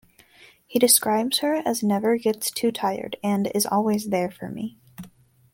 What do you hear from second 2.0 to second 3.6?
gets too tired" and